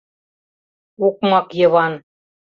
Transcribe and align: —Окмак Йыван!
—Окмак 1.05 1.47
Йыван! 1.59 1.93